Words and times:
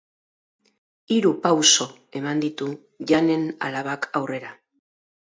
Hiru 1.15 1.33
pauso 1.43 1.87
eman 2.21 2.43
ditu 2.47 2.73
Janen 3.13 3.49
alabak 3.71 4.13
aurrera. 4.23 4.61